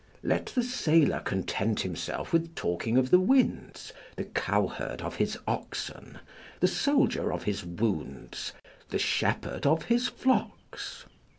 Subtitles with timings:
[0.23, 6.17] ["Let the sailor content himself with talking of the winds; the cowherd of his oxen;
[6.59, 8.51] the soldier of his wounds;
[8.89, 11.05] the shepherd of his flocks."